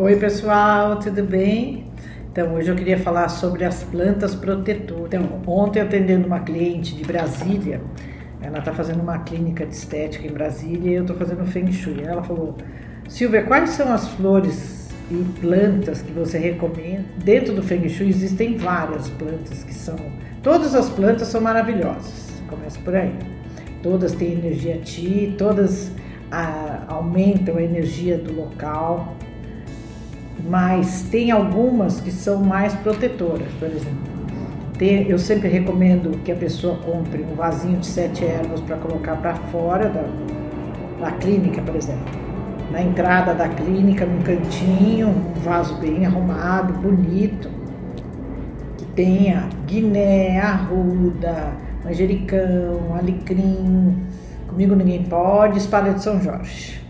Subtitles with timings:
[0.00, 1.86] Oi pessoal, tudo bem?
[2.30, 5.06] Então hoje eu queria falar sobre as plantas protetoras.
[5.06, 7.80] Então ontem atendendo uma cliente de Brasília,
[8.40, 12.04] ela está fazendo uma clínica de estética em Brasília e eu estou fazendo Feng Shui.
[12.04, 12.56] Ela falou,
[13.08, 17.02] Silvia, quais são as flores e plantas que você recomenda?
[17.24, 19.96] Dentro do Feng Shui existem várias plantas que são,
[20.44, 22.40] todas as plantas são maravilhosas.
[22.48, 23.12] Começa por aí.
[23.82, 25.90] Todas têm energia Ti, todas
[26.30, 29.17] a, aumentam a energia do local,
[30.46, 34.18] mas tem algumas que são mais protetoras, por exemplo.
[34.78, 39.16] Tem, eu sempre recomendo que a pessoa compre um vasinho de sete ervas para colocar
[39.16, 40.04] para fora da,
[41.00, 42.28] da clínica, por exemplo.
[42.70, 47.50] Na entrada da clínica, num cantinho, um vaso bem arrumado, bonito,
[48.76, 51.52] que tenha guiné, arruda,
[51.84, 53.96] manjericão, alecrim,
[54.58, 56.80] Comigo ninguém pode, espada de São Jorge.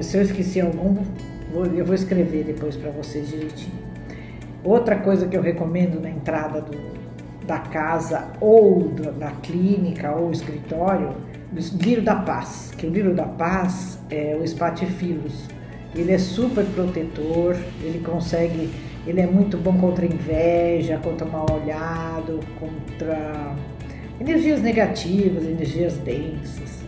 [0.00, 0.96] Se eu esqueci algum,
[1.52, 3.86] eu vou escrever depois para vocês direitinho.
[4.64, 6.76] Outra coisa que eu recomendo na entrada do,
[7.46, 11.14] da casa ou do, da clínica ou escritório,
[11.52, 15.46] o Lírio da Paz, que o Lírio da Paz é o Spatifilus.
[15.94, 18.70] Ele é super protetor, ele consegue,
[19.06, 23.54] ele é muito bom contra inveja, contra mal olhado, contra
[24.20, 26.85] energias negativas, energias densas.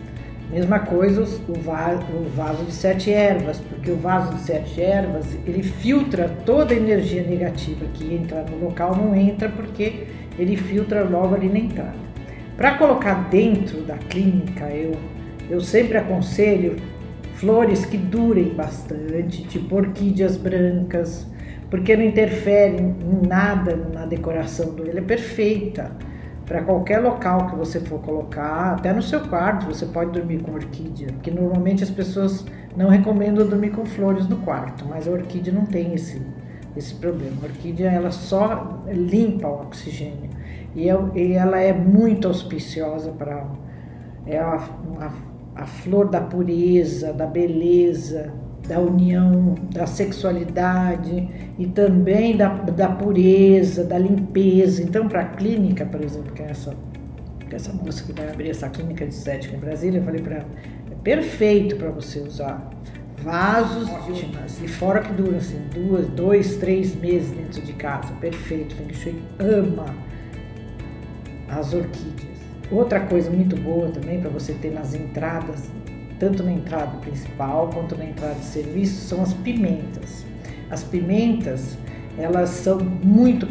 [0.51, 5.37] Mesma coisa o vaso, o vaso de sete ervas, porque o vaso de sete ervas
[5.45, 10.07] ele filtra toda a energia negativa que entra no local, não entra porque
[10.39, 12.09] ele filtra logo ali na entrada.
[12.57, 14.93] Para colocar dentro da clínica, eu,
[15.51, 16.77] eu sempre aconselho
[17.35, 21.27] flores que durem bastante, tipo orquídeas brancas,
[21.69, 25.91] porque não interfere em nada na decoração do ele é perfeita
[26.49, 30.51] para qualquer local que você for colocar, até no seu quarto você pode dormir com
[30.53, 32.43] orquídea, porque normalmente as pessoas
[32.75, 36.19] não recomendam dormir com flores no quarto, mas a orquídea não tem esse,
[36.75, 37.35] esse problema.
[37.43, 40.31] A orquídea ela só limpa o oxigênio
[40.75, 43.45] e, é, e ela é muito auspiciosa para
[44.25, 45.11] é a, a,
[45.55, 48.33] a flor da pureza, da beleza,
[48.67, 51.27] da união, da sexualidade
[51.57, 54.83] e também da, da pureza, da limpeza.
[54.83, 56.75] Então, para a clínica, por exemplo, que é essa,
[57.39, 60.21] que é essa moça que vai abrir essa clínica de estética em Brasília, eu falei
[60.21, 60.47] para ela,
[60.91, 62.69] é perfeito para você usar
[63.23, 68.75] vasos ótimas e fora que dura assim duas, dois, três meses dentro de casa, perfeito.
[68.75, 69.85] Feng Shui ama
[71.49, 72.39] as orquídeas.
[72.71, 75.69] Outra coisa muito boa também para você ter nas entradas
[76.19, 80.25] tanto na entrada principal quanto na entrada de serviço, são as pimentas.
[80.69, 81.77] As pimentas,
[82.17, 83.47] elas são muito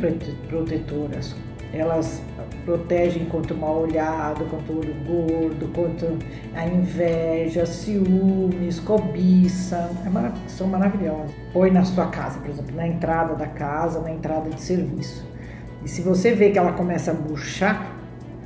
[0.47, 1.34] protetoras.
[1.73, 2.23] Elas
[2.65, 6.15] protegem contra o mal olhado, contra o olho gordo, contra
[6.55, 9.91] a inveja, ciúmes, cobiça.
[10.05, 11.31] É são maravilhosas.
[11.53, 15.27] Põe na sua casa, por exemplo, na entrada da casa, na entrada de serviço.
[15.84, 17.97] E se você vê que ela começa a murchar,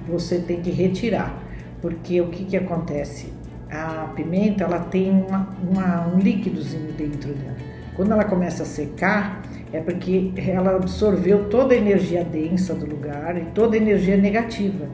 [0.07, 1.37] você tem que retirar.
[1.81, 3.33] Porque o que, que acontece?
[3.73, 7.57] A pimenta ela tem uma, uma, um líquidozinho dentro dela.
[7.95, 13.37] Quando ela começa a secar, é porque ela absorveu toda a energia densa do lugar
[13.37, 14.87] e toda a energia negativa.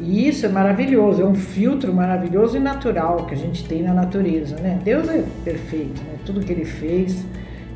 [0.00, 3.94] E isso é maravilhoso, é um filtro maravilhoso e natural que a gente tem na
[3.94, 4.78] natureza, né?
[4.82, 6.16] Deus é perfeito, né?
[6.24, 7.24] Tudo que ele fez,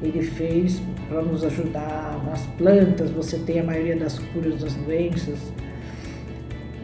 [0.03, 2.20] ele fez para nos ajudar.
[2.26, 5.38] Nas plantas você tem a maioria das curas das doenças.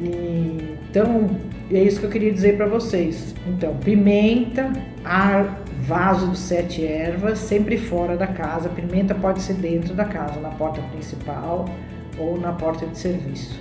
[0.00, 1.30] E, então,
[1.70, 3.34] é isso que eu queria dizer para vocês.
[3.46, 4.70] Então, pimenta,
[5.04, 8.68] ar, vaso de sete ervas, sempre fora da casa.
[8.68, 11.64] Pimenta pode ser dentro da casa, na porta principal
[12.18, 13.58] ou na porta de serviço.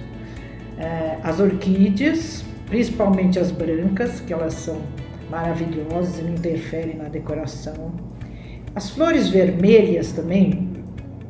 [0.77, 4.81] É, as orquídeas, principalmente as brancas, que elas são
[5.29, 7.93] maravilhosas e não interferem na decoração.
[8.75, 10.69] As flores vermelhas também,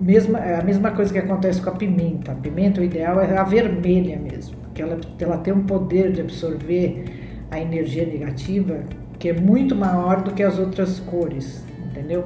[0.02, 2.32] mesma, é a mesma coisa que acontece com a pimenta.
[2.32, 6.22] A pimenta, o ideal é a vermelha mesmo que ela, ela tem um poder de
[6.22, 7.06] absorver
[7.50, 8.82] a energia negativa
[9.20, 12.26] que é muito maior do que as outras cores, entendeu?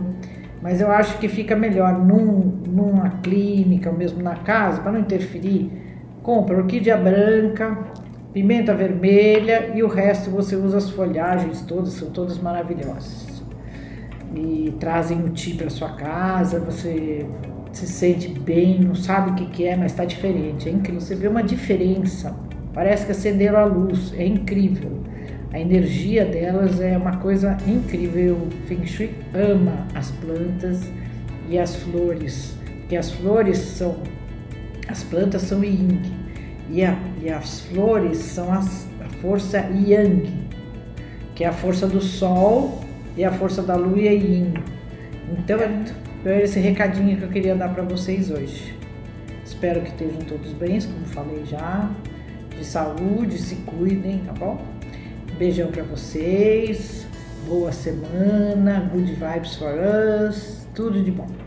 [0.61, 4.99] Mas eu acho que fica melhor num, numa clínica ou mesmo na casa, para não
[4.99, 5.71] interferir,
[6.23, 7.77] compra orquídea branca,
[8.33, 13.43] pimenta vermelha e o resto você usa as folhagens todas, são todas maravilhosas.
[14.35, 17.25] E trazem o ti para sua casa, você
[17.71, 20.67] se sente bem, não sabe o que, que é, mas está diferente.
[20.67, 20.99] É incrível.
[20.99, 22.35] Você vê uma diferença.
[22.77, 24.13] Parece que acenderam a luz.
[24.15, 25.01] É incrível.
[25.51, 28.37] A energia delas é uma coisa incrível.
[28.67, 30.87] Feng Shui ama as plantas
[31.49, 33.97] e as flores, porque as flores são,
[34.87, 36.03] as plantas são Yin
[36.69, 40.31] e, a, e as flores são as, a força Yang,
[41.33, 42.81] que é a força do Sol
[43.17, 44.53] e a força da Lua é Yin.
[45.35, 45.57] Então,
[46.25, 48.77] é esse recadinho que eu queria dar para vocês hoje.
[49.43, 51.89] Espero que estejam todos bem, como falei já.
[52.57, 54.59] De saúde, se cuidem, tá bom?
[55.37, 57.05] Beijão para vocês.
[57.47, 59.73] Boa semana, good vibes for
[60.27, 60.67] us.
[60.73, 61.46] Tudo de bom.